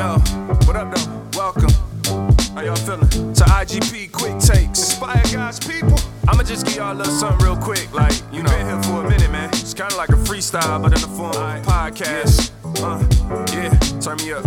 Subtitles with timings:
[0.00, 0.16] Yo,
[0.64, 1.38] what up though?
[1.38, 1.68] Welcome.
[2.54, 3.34] How y'all feeling?
[3.34, 4.78] To IGP Quick Takes.
[4.78, 5.98] Inspire God's people.
[6.26, 7.92] I'ma just give y'all a little something real quick.
[7.92, 9.50] Like, you know, been here for a minute, man.
[9.50, 12.50] It's kinda like a freestyle, but in the form of a podcast.
[12.82, 13.04] Uh,
[13.52, 13.68] yeah,
[14.00, 14.46] turn me up.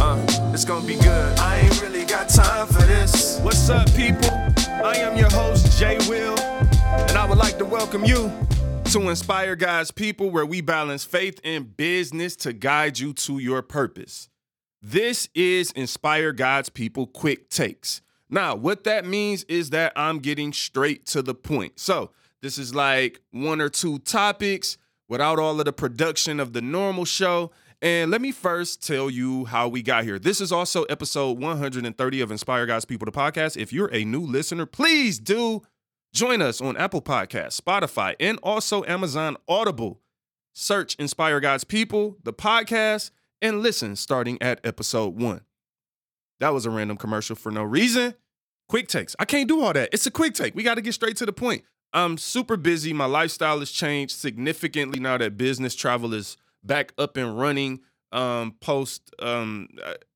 [0.00, 1.38] Uh, it's gonna be good.
[1.38, 3.40] I ain't really got time for this.
[3.40, 4.30] What's up, people?
[4.30, 8.32] I am your host, Jay Will, and I would like to welcome you
[8.86, 13.60] to Inspire God's People, where we balance faith and business to guide you to your
[13.60, 14.30] purpose.
[14.86, 18.02] This is Inspire God's People Quick Takes.
[18.28, 21.80] Now, what that means is that I'm getting straight to the point.
[21.80, 22.10] So,
[22.42, 24.76] this is like one or two topics
[25.08, 27.50] without all of the production of the normal show.
[27.80, 30.18] And let me first tell you how we got here.
[30.18, 33.56] This is also episode 130 of Inspire God's People, the podcast.
[33.56, 35.62] If you're a new listener, please do
[36.12, 40.02] join us on Apple Podcasts, Spotify, and also Amazon Audible.
[40.52, 43.12] Search Inspire God's People, the podcast,
[43.44, 45.42] and listen starting at episode one.
[46.40, 48.14] That was a random commercial for no reason.
[48.68, 49.14] Quick takes.
[49.18, 49.90] I can't do all that.
[49.92, 50.54] It's a quick take.
[50.54, 51.62] We got to get straight to the point.
[51.92, 52.92] I'm super busy.
[52.92, 57.80] My lifestyle has changed significantly now that business travel is back up and running.
[58.10, 59.68] Um, post, um,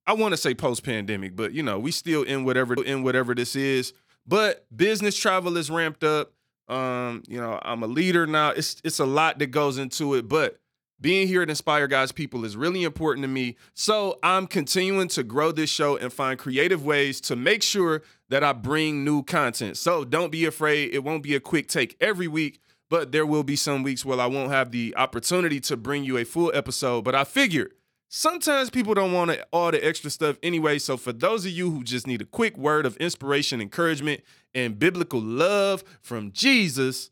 [0.06, 3.34] I want to say post pandemic, but you know, we still in whatever in whatever
[3.34, 3.92] this is.
[4.26, 6.32] But business travel is ramped up.
[6.68, 8.50] Um, you know, I'm a leader now.
[8.50, 10.58] It's it's a lot that goes into it, but
[11.00, 13.56] being here at Inspire God's People is really important to me.
[13.74, 18.42] So I'm continuing to grow this show and find creative ways to make sure that
[18.42, 19.76] I bring new content.
[19.76, 20.92] So don't be afraid.
[20.92, 24.20] It won't be a quick take every week, but there will be some weeks where
[24.20, 27.04] I won't have the opportunity to bring you a full episode.
[27.04, 27.72] But I figured
[28.08, 30.78] sometimes people don't want all the extra stuff anyway.
[30.78, 34.78] So for those of you who just need a quick word of inspiration, encouragement, and
[34.78, 37.10] biblical love from Jesus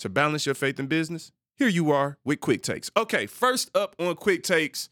[0.00, 2.90] to balance your faith and business, here you are with quick takes.
[2.96, 4.88] Okay, first up on quick takes,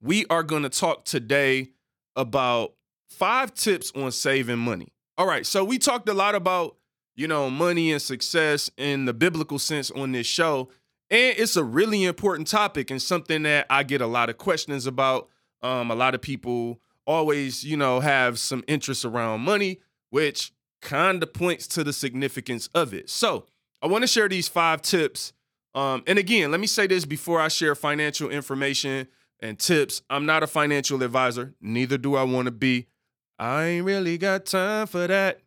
[0.00, 1.70] we are going to talk today
[2.14, 2.74] about
[3.08, 4.92] five tips on saving money.
[5.18, 6.76] All right, so we talked a lot about,
[7.16, 10.68] you know, money and success in the biblical sense on this show,
[11.10, 14.86] and it's a really important topic and something that I get a lot of questions
[14.86, 15.28] about.
[15.62, 16.78] Um, a lot of people
[17.08, 19.80] always, you know, have some interest around money,
[20.10, 23.10] which kind of points to the significance of it.
[23.10, 23.46] So,
[23.84, 25.34] I want to share these five tips.
[25.74, 29.08] Um, and again, let me say this before I share financial information
[29.40, 30.00] and tips.
[30.08, 32.86] I'm not a financial advisor, neither do I want to be.
[33.38, 35.40] I ain't really got time for that.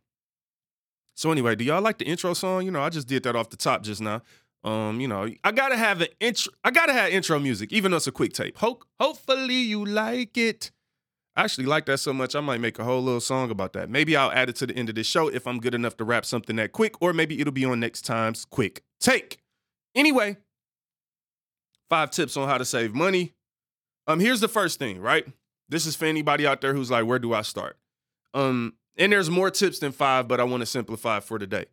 [1.15, 2.63] So anyway, do y'all like the intro song?
[2.63, 4.21] You know, I just did that off the top just now.
[4.63, 6.53] Um, you know, I gotta have an intro.
[6.63, 8.57] I gotta have intro music, even though it's a quick tape.
[8.57, 10.69] Ho- hopefully you like it.
[11.37, 13.91] I actually like that so much, I might make a whole little song about that.
[13.91, 16.03] Maybe I'll add it to the end of the show if I'm good enough to
[16.03, 19.37] rap something that quick, or maybe it'll be on next time's quick take.
[19.93, 20.37] Anyway,
[21.91, 23.33] five tips on how to save money.
[24.07, 25.27] Um, here's the first thing, right?
[25.69, 27.77] This is for anybody out there who's like, where do I start?
[28.33, 31.65] Um, and there's more tips than five, but I want to simplify for today.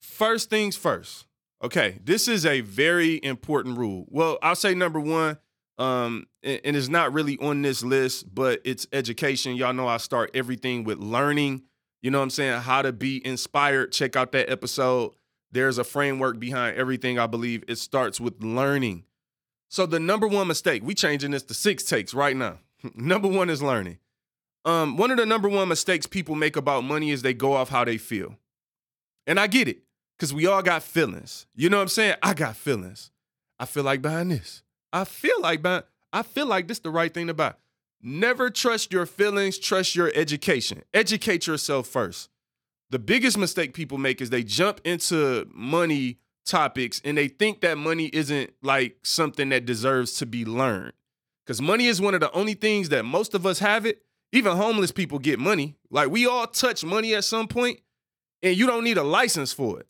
[0.00, 1.26] First things first.
[1.62, 4.06] Okay, this is a very important rule.
[4.08, 5.36] Well, I'll say number one,
[5.78, 9.54] um, and, and it's not really on this list, but it's education.
[9.56, 11.62] Y'all know I start everything with learning.
[12.02, 12.60] You know what I'm saying?
[12.62, 13.92] How to be inspired.
[13.92, 15.12] Check out that episode.
[15.50, 17.18] There's a framework behind everything.
[17.18, 19.04] I believe it starts with learning.
[19.68, 22.58] So the number one mistake, we changing this to six takes right now.
[22.94, 23.98] number one is learning.
[24.64, 27.68] Um, one of the number one mistakes people make about money is they go off
[27.68, 28.36] how they feel.
[29.26, 29.82] And I get it,
[30.16, 31.46] because we all got feelings.
[31.54, 32.16] You know what I'm saying?
[32.22, 33.10] I got feelings.
[33.58, 34.62] I feel like buying this.
[34.92, 35.82] I feel like buying,
[36.12, 37.54] I feel like this the right thing to buy.
[38.00, 40.82] Never trust your feelings, trust your education.
[40.94, 42.30] Educate yourself first.
[42.90, 47.76] The biggest mistake people make is they jump into money topics and they think that
[47.76, 50.92] money isn't like something that deserves to be learned.
[51.44, 54.02] Because money is one of the only things that most of us have it.
[54.32, 55.76] Even homeless people get money.
[55.90, 57.80] Like we all touch money at some point,
[58.42, 59.86] and you don't need a license for it.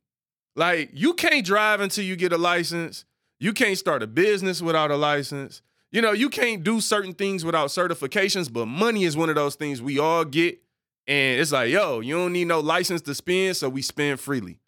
[0.55, 3.05] Like you can't drive until you get a license.
[3.41, 5.63] You can't start a business without a license.
[5.91, 9.55] You know, you can't do certain things without certifications, but money is one of those
[9.55, 10.61] things we all get.
[11.07, 14.59] And it's like, yo, you don't need no license to spend, so we spend freely.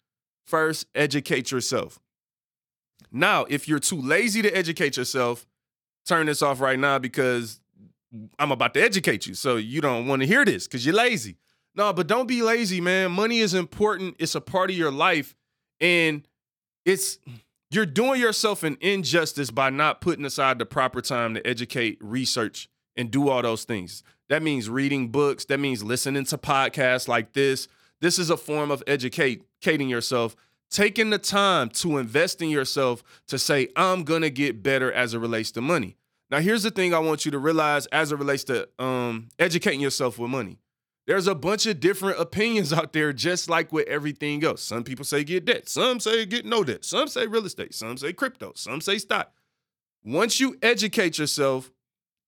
[0.46, 2.00] First, educate yourself.
[3.12, 5.46] Now, if you're too lazy to educate yourself,
[6.06, 7.60] turn this off right now because
[8.38, 9.34] I'm about to educate you.
[9.34, 11.36] So you don't want to hear this because you're lazy.
[11.74, 13.12] No, but don't be lazy, man.
[13.12, 14.16] Money is important.
[14.18, 15.36] It's a part of your life.
[15.80, 16.26] And
[16.84, 17.18] it's
[17.70, 22.68] you're doing yourself an injustice by not putting aside the proper time to educate, research,
[22.96, 24.02] and do all those things.
[24.28, 27.68] That means reading books, that means listening to podcasts like this.
[28.00, 30.34] This is a form of educating yourself,
[30.70, 35.18] taking the time to invest in yourself to say, I'm gonna get better as it
[35.18, 35.96] relates to money.
[36.30, 39.80] Now, here's the thing I want you to realize as it relates to um, educating
[39.80, 40.58] yourself with money.
[41.10, 44.62] There's a bunch of different opinions out there, just like with everything else.
[44.62, 47.96] Some people say get debt, some say get no debt, some say real estate, some
[47.96, 49.32] say crypto, some say stock.
[50.04, 51.72] Once you educate yourself,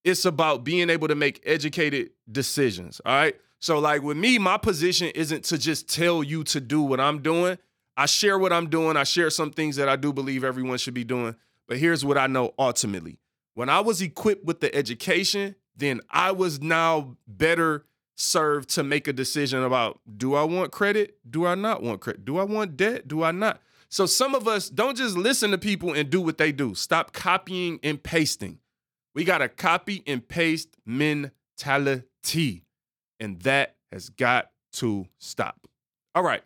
[0.02, 3.00] it's about being able to make educated decisions.
[3.06, 3.36] All right.
[3.60, 7.22] So, like with me, my position isn't to just tell you to do what I'm
[7.22, 7.58] doing.
[7.96, 8.96] I share what I'm doing.
[8.96, 11.36] I share some things that I do believe everyone should be doing.
[11.68, 13.20] But here's what I know ultimately
[13.54, 17.84] when I was equipped with the education, then I was now better
[18.16, 21.18] served to make a decision about do I want credit?
[21.28, 22.24] Do I not want credit?
[22.24, 23.08] Do I want debt?
[23.08, 23.60] Do I not?
[23.88, 26.74] So some of us don't just listen to people and do what they do.
[26.74, 28.58] Stop copying and pasting.
[29.14, 32.64] We got a copy and paste mentality,
[33.20, 35.66] and that has got to stop.
[36.14, 36.42] All right.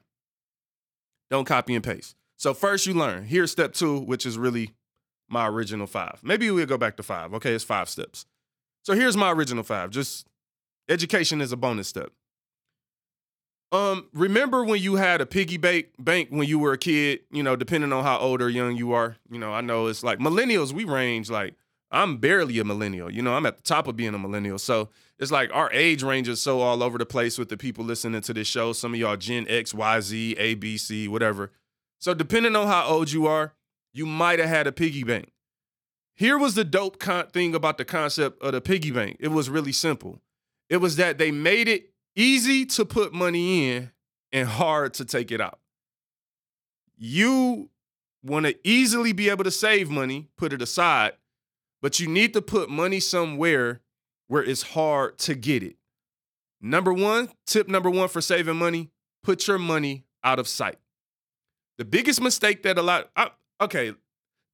[1.30, 2.16] Don't copy and paste.
[2.36, 3.24] So first you learn.
[3.24, 4.74] Here's step 2, which is really
[5.28, 6.20] my original five.
[6.22, 7.34] Maybe we'll go back to five.
[7.34, 8.26] Okay, it's five steps.
[8.82, 9.90] So here's my original five.
[9.90, 10.26] Just
[10.88, 12.12] education is a bonus step.
[13.72, 17.42] Um, remember when you had a piggy bank bank when you were a kid, you
[17.42, 19.16] know, depending on how old or young you are.
[19.30, 21.54] You know, I know it's like millennials, we range like
[21.90, 23.12] I'm barely a millennial.
[23.12, 24.58] You know, I'm at the top of being a millennial.
[24.58, 24.88] So
[25.18, 28.20] it's like our age range is so all over the place with the people listening
[28.22, 28.72] to this show.
[28.72, 31.52] Some of y'all Gen X, Y, Z, A, B, C, whatever.
[31.98, 33.54] So depending on how old you are,
[33.92, 35.32] you might have had a piggy bank.
[36.14, 39.16] Here was the dope con- thing about the concept of the piggy bank.
[39.20, 40.20] It was really simple.
[40.68, 43.90] It was that they made it easy to put money in
[44.32, 45.60] and hard to take it out.
[46.96, 47.70] You
[48.22, 51.12] want to easily be able to save money, put it aside,
[51.82, 53.80] but you need to put money somewhere
[54.28, 55.76] where it's hard to get it.
[56.60, 58.90] Number one, tip number one for saving money
[59.26, 60.78] put your money out of sight.
[61.78, 63.30] The biggest mistake that a lot, I,
[63.60, 63.92] okay,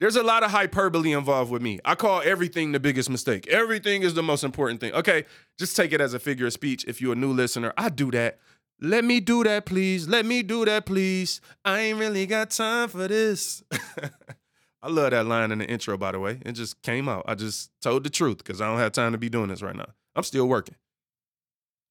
[0.02, 1.78] there's a lot of hyperbole involved with me.
[1.84, 3.46] I call everything the biggest mistake.
[3.46, 4.92] Everything is the most important thing.
[4.94, 5.26] Okay,
[5.60, 6.84] just take it as a figure of speech.
[6.88, 8.40] If you're a new listener, I do that.
[8.80, 10.08] Let me do that, please.
[10.08, 11.40] Let me do that, please.
[11.64, 13.62] I ain't really got time for this.
[14.82, 16.40] I love that line in the intro, by the way.
[16.44, 17.22] It just came out.
[17.28, 19.76] I just told the truth because I don't have time to be doing this right
[19.76, 19.86] now.
[20.16, 20.74] I'm still working.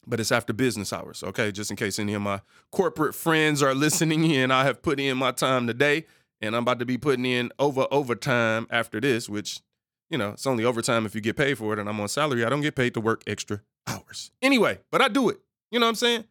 [0.05, 1.53] But it's after business hours, okay?
[1.53, 2.41] Just in case any of my
[2.73, 6.07] corporate friends are listening in, I have put in my time today
[6.41, 9.61] and I'm about to be putting in over overtime after this, which,
[10.09, 12.43] you know, it's only overtime if you get paid for it, and I'm on salary.
[12.43, 14.31] I don't get paid to work extra hours.
[14.41, 15.39] Anyway, but I do it.
[15.71, 16.25] You know what I'm saying?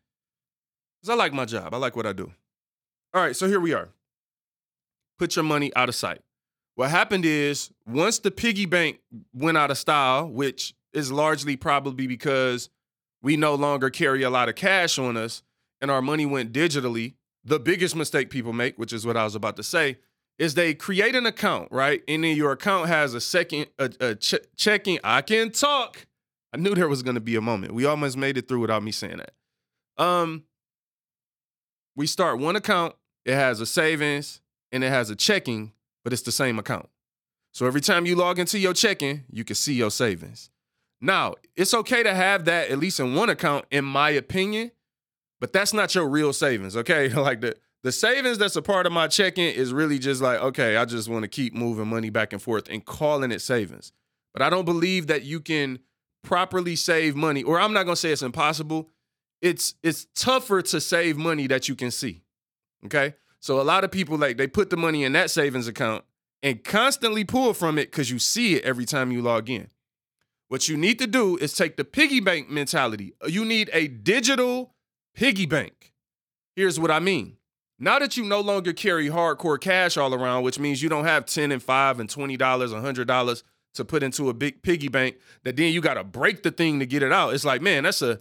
[1.00, 1.72] Because I like my job.
[1.72, 2.32] I like what I do.
[3.14, 3.88] All right, so here we are.
[5.18, 6.20] Put your money out of sight.
[6.74, 9.00] What happened is once the piggy bank
[9.34, 12.70] went out of style, which is largely probably because
[13.22, 15.42] we no longer carry a lot of cash on us
[15.80, 17.14] and our money went digitally,
[17.44, 19.98] the biggest mistake people make, which is what I was about to say,
[20.38, 22.02] is they create an account, right?
[22.08, 24.98] And then your account has a second a, a ch- checking.
[25.04, 26.06] I can talk.
[26.52, 27.74] I knew there was going to be a moment.
[27.74, 29.32] We almost made it through without me saying that.
[30.02, 30.44] Um,
[31.94, 32.94] we start one account.
[33.24, 34.40] It has a savings
[34.72, 35.72] and it has a checking,
[36.02, 36.88] but it's the same account.
[37.52, 40.50] So every time you log into your checking, you can see your savings.
[41.00, 44.70] Now, it's okay to have that at least in one account, in my opinion,
[45.40, 47.08] but that's not your real savings, okay?
[47.14, 50.76] like the the savings that's a part of my checking is really just like, okay,
[50.76, 53.92] I just want to keep moving money back and forth and calling it savings.
[54.34, 55.78] But I don't believe that you can
[56.22, 58.90] properly save money, or I'm not gonna say it's impossible.
[59.40, 62.22] It's it's tougher to save money that you can see.
[62.84, 63.14] Okay.
[63.40, 66.04] So a lot of people like they put the money in that savings account
[66.42, 69.68] and constantly pull from it because you see it every time you log in.
[70.48, 73.14] What you need to do is take the piggy bank mentality.
[73.26, 74.74] You need a digital
[75.14, 75.92] Piggy bank.
[76.56, 77.36] Here's what I mean.
[77.78, 81.24] Now that you no longer carry hardcore cash all around, which means you don't have
[81.24, 83.42] 10 and 5 and $20, $100
[83.74, 86.78] to put into a big piggy bank, that then you got to break the thing
[86.80, 87.32] to get it out.
[87.32, 88.20] It's like, man, that's a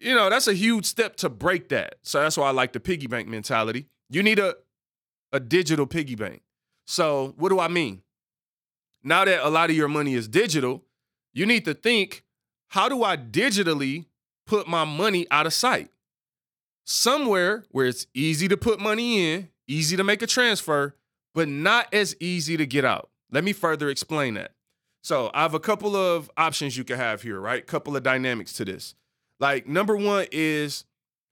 [0.00, 1.96] you know, that's a huge step to break that.
[2.02, 3.86] So that's why I like the piggy bank mentality.
[4.08, 4.56] You need a
[5.32, 6.42] a digital piggy bank.
[6.86, 8.02] So, what do I mean?
[9.04, 10.82] Now that a lot of your money is digital,
[11.32, 12.24] you need to think,
[12.68, 14.06] how do I digitally
[14.46, 15.90] put my money out of sight?
[16.90, 20.94] Somewhere where it's easy to put money in, easy to make a transfer,
[21.34, 23.10] but not as easy to get out.
[23.30, 24.52] Let me further explain that.
[25.02, 27.66] So, I have a couple of options you can have here, right?
[27.66, 28.94] Couple of dynamics to this.
[29.38, 30.84] Like number 1 is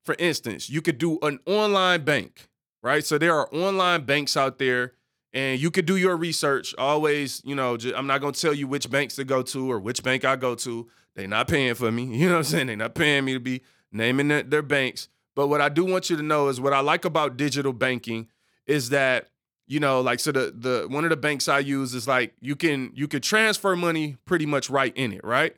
[0.08, 2.48] for instance, you could do an online bank,
[2.82, 3.04] right?
[3.04, 4.94] So there are online banks out there
[5.34, 6.74] and you could do your research.
[6.78, 9.78] Always, you know, I'm not going to tell you which banks to go to or
[9.78, 10.88] which bank I go to.
[11.14, 12.04] They're not paying for me.
[12.16, 12.68] You know what I'm saying?
[12.68, 13.60] They're not paying me to be
[13.92, 15.08] naming their banks.
[15.38, 18.26] But what I do want you to know is what I like about digital banking
[18.66, 19.28] is that
[19.68, 22.56] you know, like so the the one of the banks I use is like you
[22.56, 25.54] can you can transfer money pretty much right in it, right?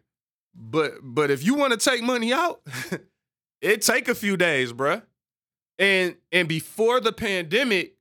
[0.54, 2.60] But but if you want to take money out,
[3.62, 5.02] it take a few days, bruh.
[5.78, 7.94] And and before the pandemic,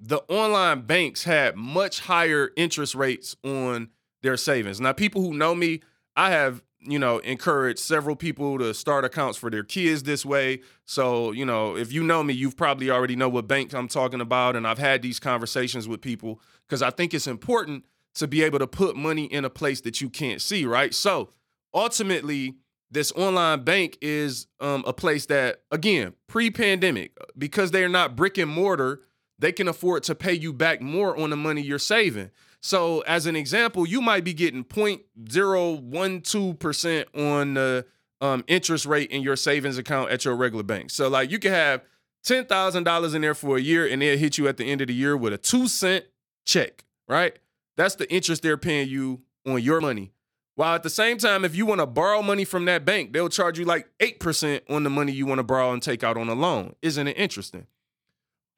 [0.00, 3.90] the online banks had much higher interest rates on
[4.22, 4.80] their savings.
[4.80, 5.82] Now, people who know me,
[6.16, 10.60] I have you know encourage several people to start accounts for their kids this way.
[10.84, 14.20] So you know, if you know me, you've probably already know what bank I'm talking
[14.20, 17.84] about, and I've had these conversations with people because I think it's important
[18.14, 20.92] to be able to put money in a place that you can't see, right?
[20.94, 21.30] So
[21.72, 22.56] ultimately
[22.90, 28.36] this online bank is um, a place that, again, pre pandemic, because they're not brick
[28.36, 29.02] and mortar,
[29.38, 32.30] they can afford to pay you back more on the money you're saving.
[32.62, 37.86] So, as an example, you might be getting 0.012% on the
[38.20, 40.90] um, interest rate in your savings account at your regular bank.
[40.90, 41.80] So, like, you can have
[42.26, 44.94] $10,000 in there for a year and they'll hit you at the end of the
[44.94, 46.04] year with a two cent
[46.44, 47.38] check, right?
[47.76, 50.12] That's the interest they're paying you on your money.
[50.56, 53.30] While at the same time, if you want to borrow money from that bank, they'll
[53.30, 56.28] charge you like 8% on the money you want to borrow and take out on
[56.28, 56.74] a loan.
[56.82, 57.66] Isn't it interesting?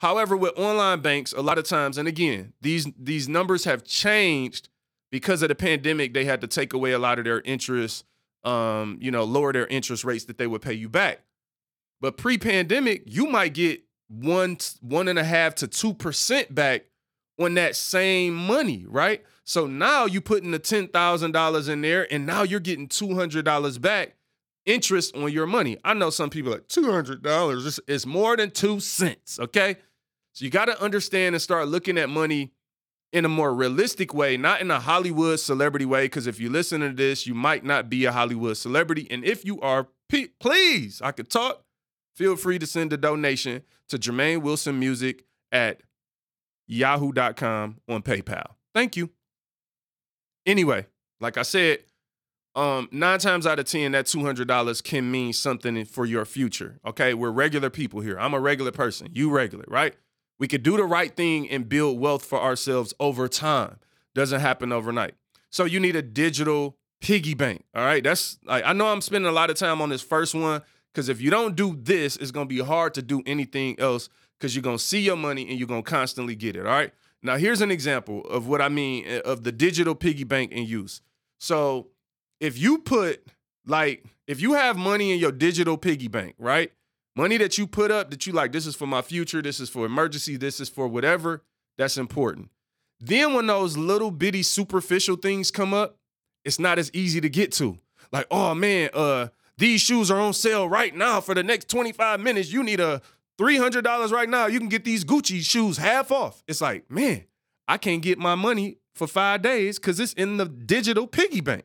[0.02, 4.68] However, with online banks, a lot of times, and again, these these numbers have changed
[5.12, 6.12] because of the pandemic.
[6.12, 8.04] They had to take away a lot of their interest,
[8.42, 11.20] um, you know, lower their interest rates that they would pay you back.
[12.00, 16.86] But pre-pandemic, you might get one one and a half to two percent back
[17.38, 19.22] on that same money, right?
[19.44, 23.14] So now you're putting the ten thousand dollars in there, and now you're getting two
[23.14, 24.16] hundred dollars back
[24.66, 25.78] interest on your money.
[25.84, 27.78] I know some people like two hundred dollars.
[27.86, 29.38] It's more than two cents.
[29.38, 29.76] Okay,
[30.32, 32.52] so you got to understand and start looking at money
[33.12, 36.06] in a more realistic way, not in a Hollywood celebrity way.
[36.06, 39.44] Because if you listen to this, you might not be a Hollywood celebrity, and if
[39.44, 39.88] you are,
[40.40, 41.64] please, I could talk.
[42.14, 45.80] Feel free to send a donation to Jermaine Wilson Music at
[46.66, 48.52] yahoo.com on PayPal.
[48.74, 49.10] Thank you.
[50.44, 50.86] Anyway,
[51.20, 51.78] like I said,
[52.54, 56.24] um, nine times out of ten, that two hundred dollars can mean something for your
[56.24, 56.78] future.
[56.86, 58.18] Okay, we're regular people here.
[58.18, 59.08] I'm a regular person.
[59.12, 59.94] You regular, right?
[60.38, 63.76] We could do the right thing and build wealth for ourselves over time.
[64.14, 65.14] Doesn't happen overnight.
[65.50, 67.64] So you need a digital piggy bank.
[67.74, 70.34] All right, that's like I know I'm spending a lot of time on this first
[70.34, 70.62] one
[70.92, 74.08] because if you don't do this, it's gonna be hard to do anything else
[74.38, 76.66] because you're gonna see your money and you're gonna constantly get it.
[76.66, 76.92] All right.
[77.22, 80.64] Now, here's an example of what I mean eh, of the digital piggy bank in
[80.66, 81.00] use.
[81.38, 81.88] So,
[82.40, 83.24] if you put
[83.66, 86.72] like, if you have money in your digital piggy bank, right?
[87.14, 89.68] Money that you put up that you like, this is for my future, this is
[89.68, 91.42] for emergency, this is for whatever,
[91.76, 92.48] that's important.
[93.00, 95.98] Then, when those little bitty superficial things come up,
[96.44, 97.78] it's not as easy to get to.
[98.12, 99.28] Like, oh man, uh,
[99.58, 102.52] these shoes are on sale right now for the next 25 minutes.
[102.52, 103.02] You need a
[103.38, 106.42] $300 right now, you can get these Gucci shoes half off.
[106.46, 107.24] It's like, man,
[107.66, 111.64] I can't get my money for five days because it's in the digital piggy bank.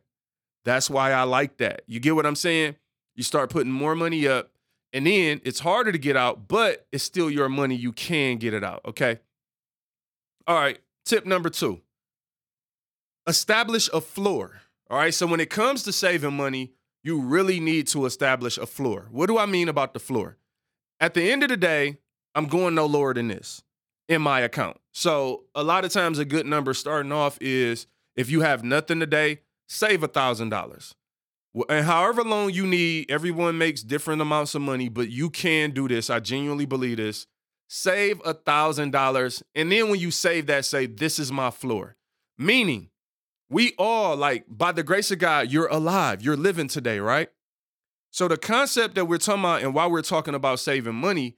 [0.65, 1.81] That's why I like that.
[1.85, 2.75] You get what I'm saying?
[3.15, 4.51] You start putting more money up,
[4.93, 7.75] and then it's harder to get out, but it's still your money.
[7.75, 8.81] You can get it out.
[8.85, 9.19] Okay.
[10.47, 10.79] All right.
[11.05, 11.81] Tip number two
[13.27, 14.61] establish a floor.
[14.89, 15.13] All right.
[15.13, 16.71] So when it comes to saving money,
[17.03, 19.07] you really need to establish a floor.
[19.11, 20.37] What do I mean about the floor?
[20.99, 21.97] at the end of the day,
[22.35, 23.63] I'm going no lower than this
[24.07, 24.77] in my account.
[24.93, 28.99] So a lot of times a good number starting off is if you have nothing
[28.99, 30.95] today, save a thousand dollars.
[31.69, 35.87] And however long you need, everyone makes different amounts of money, but you can do
[35.87, 36.09] this.
[36.09, 37.27] I genuinely believe this.
[37.69, 39.43] Save a thousand dollars.
[39.55, 41.95] And then when you save that, say, this is my floor.
[42.37, 42.89] Meaning,
[43.49, 46.21] we all, like, by the grace of God, you're alive.
[46.21, 47.29] You're living today, right?
[48.11, 51.37] So the concept that we're talking about and why we're talking about saving money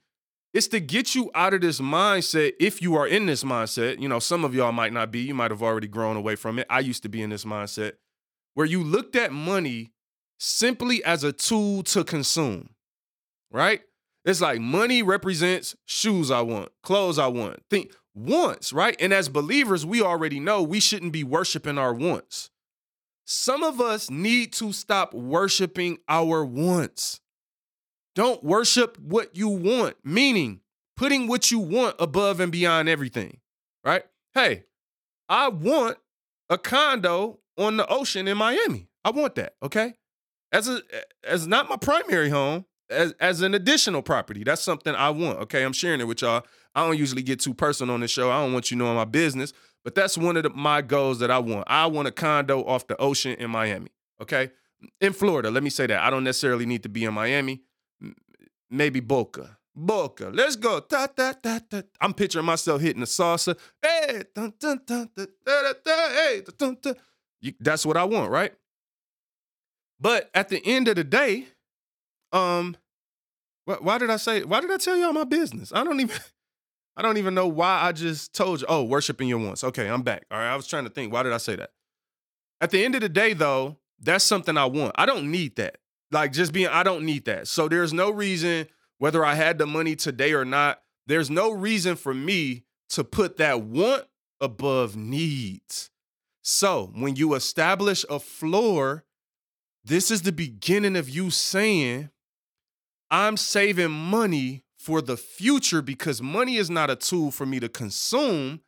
[0.52, 4.00] is to get you out of this mindset if you are in this mindset.
[4.00, 6.58] You know, some of y'all might not be, you might have already grown away from
[6.58, 6.66] it.
[6.68, 7.92] I used to be in this mindset
[8.54, 9.92] where you looked at money
[10.40, 12.70] simply as a tool to consume.
[13.52, 13.82] Right?
[14.24, 18.96] It's like money represents shoes I want, clothes I want, think wants, right?
[19.00, 22.50] And as believers, we already know we shouldn't be worshiping our wants.
[23.24, 27.20] Some of us need to stop worshiping our wants.
[28.14, 30.60] Don't worship what you want, meaning
[30.96, 33.38] putting what you want above and beyond everything,
[33.84, 34.04] right?
[34.34, 34.64] Hey,
[35.28, 35.96] I want
[36.50, 38.88] a condo on the ocean in Miami.
[39.04, 39.94] I want that, okay?
[40.52, 40.80] As a
[41.24, 44.44] as not my primary home, as as an additional property.
[44.44, 45.62] That's something I want, okay?
[45.62, 46.44] I'm sharing it with y'all.
[46.74, 48.30] I don't usually get too personal on the show.
[48.30, 49.52] I don't want you knowing my business,
[49.84, 51.64] but that's one of the, my goals that I want.
[51.68, 53.88] I want a condo off the ocean in Miami.
[54.20, 54.50] Okay.
[55.00, 56.00] In Florida, let me say that.
[56.02, 57.60] I don't necessarily need to be in Miami.
[58.70, 59.58] Maybe Boca.
[59.74, 60.30] Boca.
[60.32, 60.80] Let's go.
[60.80, 61.82] Ta, ta, ta, ta.
[62.00, 63.58] I'm picturing myself hitting the salsa.
[63.82, 66.94] Hey, dun, dun, dun, dun, dun, dun, hey, dun, dun.
[67.40, 68.52] You, that's what I want, right?
[70.00, 71.46] But at the end of the day,
[72.32, 72.76] um,
[73.64, 74.42] why, why did I say?
[74.44, 75.72] Why did I tell y'all my business?
[75.74, 76.16] I don't even.
[76.96, 78.66] I don't even know why I just told you.
[78.68, 79.64] Oh, worshiping your wants.
[79.64, 80.26] Okay, I'm back.
[80.30, 81.12] All right, I was trying to think.
[81.12, 81.70] Why did I say that?
[82.60, 84.92] At the end of the day, though, that's something I want.
[84.96, 85.78] I don't need that.
[86.10, 87.48] Like just being, I don't need that.
[87.48, 88.66] So there's no reason,
[88.98, 93.36] whether I had the money today or not, there's no reason for me to put
[93.38, 94.04] that want
[94.40, 95.90] above needs.
[96.42, 99.04] So when you establish a floor,
[99.84, 102.10] this is the beginning of you saying,
[103.10, 107.68] I'm saving money for the future because money is not a tool for me to
[107.68, 108.60] consume.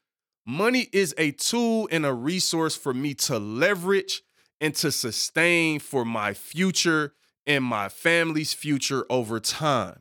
[0.45, 4.23] Money is a tool and a resource for me to leverage
[4.61, 7.15] and to sustain for my future
[7.47, 10.01] and my family's future over time.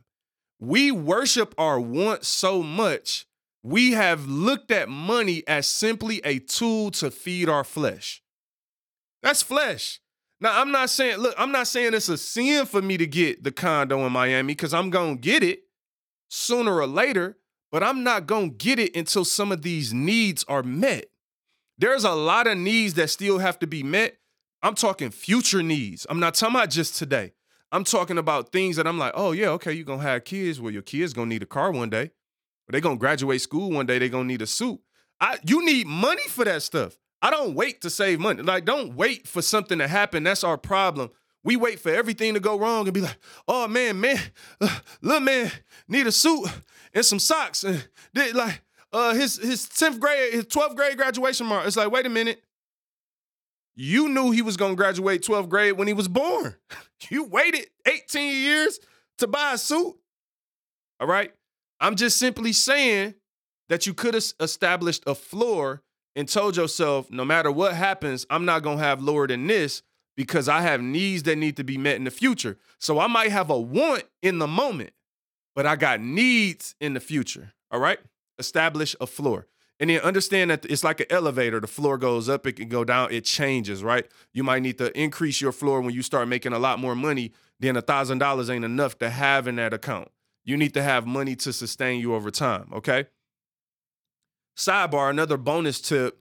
[0.60, 3.26] We worship our wants so much,
[3.62, 8.22] we have looked at money as simply a tool to feed our flesh.
[9.22, 10.01] That's flesh.
[10.42, 13.44] Now, I'm not saying, look, I'm not saying it's a sin for me to get
[13.44, 15.60] the condo in Miami because I'm to get it
[16.28, 17.38] sooner or later,
[17.70, 21.06] but I'm not to get it until some of these needs are met.
[21.78, 24.18] There's a lot of needs that still have to be met
[24.62, 26.06] I'm talking future needs.
[26.08, 27.32] I'm not talking about just today.
[27.72, 30.60] I'm talking about things that I'm like, oh yeah, okay, you're gonna have kids.
[30.60, 32.10] Well, your kids gonna need a car one day.
[32.68, 34.80] Or they gonna graduate school one day, they gonna need a suit.
[35.20, 36.96] I you need money for that stuff.
[37.22, 38.42] I don't wait to save money.
[38.42, 40.24] Like, don't wait for something to happen.
[40.24, 41.10] That's our problem.
[41.44, 43.16] We wait for everything to go wrong and be like,
[43.48, 44.18] oh man, man,
[44.60, 45.50] uh, little man
[45.88, 46.48] need a suit
[46.92, 47.64] and some socks.
[47.64, 48.60] And they, like
[48.92, 51.66] uh his his 10th grade, his 12th grade graduation mark.
[51.66, 52.42] It's like, wait a minute.
[53.74, 56.56] You knew he was to graduate 12th grade when he was born.
[57.10, 58.78] You waited 18 years
[59.18, 59.96] to buy a suit.
[61.00, 61.32] All right.
[61.80, 63.14] I'm just simply saying
[63.68, 65.82] that you could have established a floor
[66.14, 69.82] and told yourself, no matter what happens, I'm not to have lower than this
[70.16, 72.58] because I have needs that need to be met in the future.
[72.78, 74.92] So I might have a want in the moment,
[75.54, 77.52] but I got needs in the future.
[77.70, 77.98] All right.
[78.38, 79.46] Establish a floor.
[79.80, 81.58] And then understand that it's like an elevator.
[81.58, 84.06] The floor goes up, it can go down, it changes, right?
[84.32, 87.32] You might need to increase your floor when you start making a lot more money.
[87.58, 90.08] Then a thousand dollars ain't enough to have in that account.
[90.44, 93.06] You need to have money to sustain you over time, okay?
[94.64, 96.18] Sidebar, another bonus tip.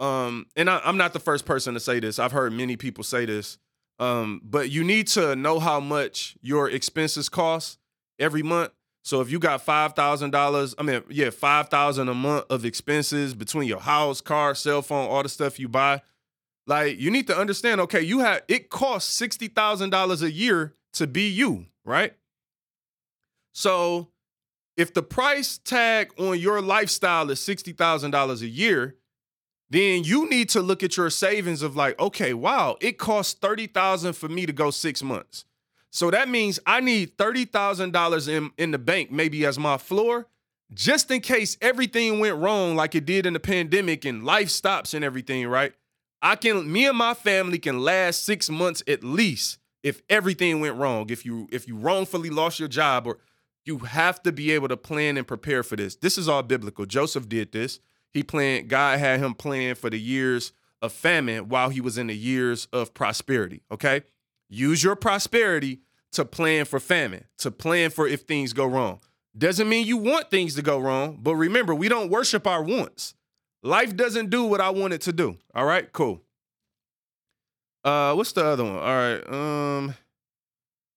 [0.00, 2.18] Um, and I, am not the first person to say this.
[2.18, 3.58] I've heard many people say this.
[3.98, 7.78] Um, but you need to know how much your expenses cost
[8.18, 8.70] every month
[9.08, 12.66] so if you got five thousand dollars, I mean, yeah, five thousand a month of
[12.66, 16.02] expenses between your house, car, cell phone, all the stuff you buy,
[16.66, 17.80] like you need to understand.
[17.80, 22.12] Okay, you have it costs sixty thousand dollars a year to be you, right?
[23.52, 24.08] So
[24.78, 28.96] if the price tag on your lifestyle is sixty thousand dollars a year,
[29.68, 33.66] then you need to look at your savings of like, okay, wow, it costs thirty
[33.66, 35.44] thousand for me to go six months.
[35.90, 40.26] So that means I need $30,000 in, in the bank, maybe as my floor,
[40.72, 44.92] just in case everything went wrong like it did in the pandemic and life stops
[44.92, 45.72] and everything, right?
[46.20, 50.76] I can, me and my family can last six months at least if everything went
[50.76, 51.08] wrong.
[51.10, 53.18] If you if you wrongfully lost your job or
[53.68, 55.94] you have to be able to plan and prepare for this.
[55.94, 56.86] This is all biblical.
[56.86, 57.78] Joseph did this.
[58.10, 62.06] He planned, God had him plan for the years of famine while he was in
[62.06, 63.62] the years of prosperity.
[63.70, 64.02] Okay.
[64.48, 65.80] Use your prosperity
[66.12, 69.00] to plan for famine, to plan for if things go wrong.
[69.36, 73.14] Doesn't mean you want things to go wrong, but remember, we don't worship our wants.
[73.62, 75.36] Life doesn't do what I want it to do.
[75.54, 76.22] All right, cool.
[77.84, 78.76] Uh, what's the other one?
[78.76, 79.30] All right.
[79.30, 79.94] Um,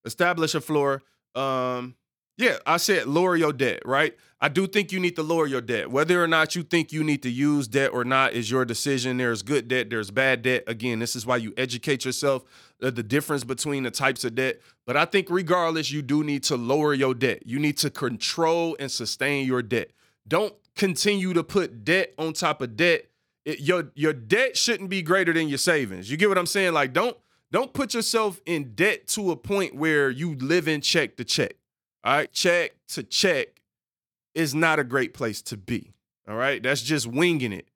[0.06, 1.04] establish a floor.
[1.36, 1.96] Um,
[2.42, 4.18] yeah, I said lower your debt, right?
[4.44, 5.92] I do think you need to lower your debt.
[5.92, 9.18] Whether or not you think you need to use debt or not is your decision.
[9.18, 10.64] There's good debt, there's bad debt.
[10.66, 12.44] Again, this is why you educate yourself
[12.82, 14.60] uh, the difference between the types of debt.
[14.88, 17.44] But I think regardless, you do need to lower your debt.
[17.46, 19.92] You need to control and sustain your debt.
[20.28, 23.06] Don't continue to put debt on top of debt.
[23.46, 26.10] It, your your debt shouldn't be greater than your savings.
[26.10, 26.74] You get what I'm saying?
[26.74, 27.16] Like don't
[27.52, 31.56] don't put yourself in debt to a point where you live in check to check.
[32.04, 33.62] All right, check to check
[34.34, 35.94] is not a great place to be.
[36.28, 37.70] All right, that's just winging it.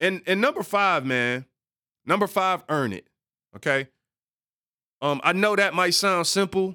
[0.00, 1.46] And and number five, man,
[2.06, 3.08] number five, earn it.
[3.56, 3.88] Okay.
[5.00, 6.74] Um, I know that might sound simple,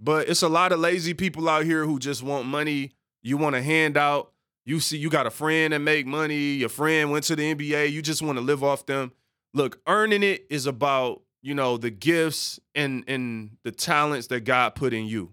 [0.00, 2.92] but it's a lot of lazy people out here who just want money.
[3.22, 4.32] You want a handout.
[4.66, 6.54] You see, you got a friend that make money.
[6.54, 7.92] Your friend went to the NBA.
[7.92, 9.12] You just want to live off them.
[9.52, 14.74] Look, earning it is about you know the gifts and and the talents that God
[14.74, 15.32] put in you.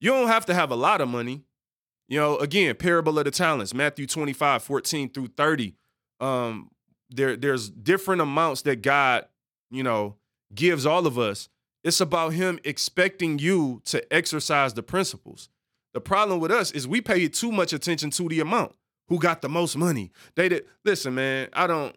[0.00, 1.44] You don't have to have a lot of money.
[2.08, 5.74] You know, again, parable of the talents, Matthew 25, 14 through 30.
[6.20, 6.70] Um,
[7.10, 9.26] there, there's different amounts that God,
[9.70, 10.16] you know,
[10.54, 11.48] gives all of us.
[11.84, 15.48] It's about him expecting you to exercise the principles.
[15.94, 18.74] The problem with us is we pay too much attention to the amount.
[19.08, 20.12] Who got the most money?
[20.34, 20.64] They did.
[20.84, 21.96] Listen, man, I don't.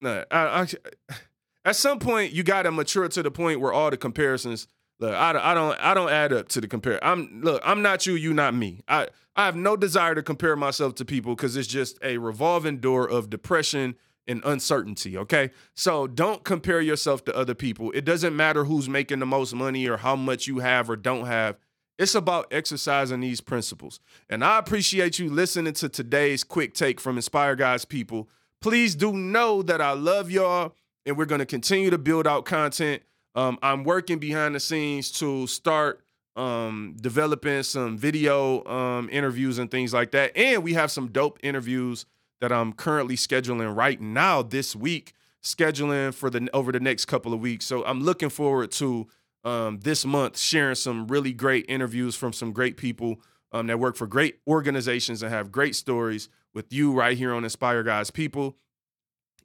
[0.00, 0.66] Nah, I, I,
[1.64, 4.66] at some point, you got to mature to the point where all the comparisons.
[5.00, 7.02] Look, I, I don't, I don't add up to the compare.
[7.04, 8.80] I'm look, I'm not you, you not me.
[8.88, 12.78] I, I have no desire to compare myself to people because it's just a revolving
[12.78, 13.94] door of depression
[14.26, 15.16] and uncertainty.
[15.16, 17.92] Okay, so don't compare yourself to other people.
[17.92, 21.26] It doesn't matter who's making the most money or how much you have or don't
[21.26, 21.56] have.
[21.98, 23.98] It's about exercising these principles.
[24.28, 28.28] And I appreciate you listening to today's quick take from Inspire God's people.
[28.60, 30.74] Please do know that I love y'all
[31.06, 33.02] and we're going to continue to build out content.
[33.38, 36.00] Um, I'm working behind the scenes to start
[36.34, 40.36] um, developing some video um, interviews and things like that.
[40.36, 42.04] And we have some dope interviews
[42.40, 47.32] that I'm currently scheduling right now this week, scheduling for the over the next couple
[47.32, 47.64] of weeks.
[47.64, 49.06] So I'm looking forward to
[49.44, 53.20] um, this month sharing some really great interviews from some great people
[53.52, 57.44] um, that work for great organizations and have great stories with you right here on
[57.44, 58.56] Inspire God's People.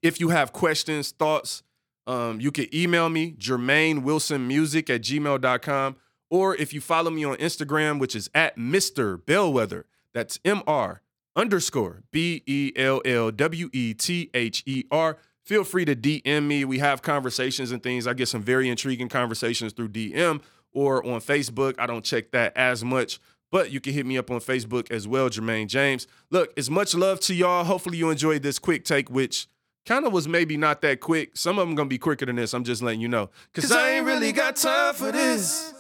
[0.02, 1.62] If you have questions, thoughts,
[2.08, 5.96] um, you can email me, Jermaine at gmail.com.
[6.30, 9.24] Or if you follow me on Instagram, which is at Mr.
[9.24, 11.02] Bellwether, that's M R
[11.36, 16.44] underscore B E L L W E T H E R feel free to DM
[16.44, 16.66] me.
[16.66, 18.08] We have conversations and things.
[18.08, 21.76] I get some very intriguing conversations through DM or on Facebook.
[21.78, 23.20] I don't check that as much,
[23.52, 26.08] but you can hit me up on Facebook as well, Jermaine James.
[26.32, 27.64] Look, it's much love to y'all.
[27.64, 29.48] Hopefully, you enjoyed this quick take, which
[29.86, 31.32] kind of was maybe not that quick.
[31.36, 32.54] Some of them gonna be quicker than this.
[32.54, 33.30] I'm just letting you know.
[33.54, 35.74] Cause, Cause I ain't really got time for this.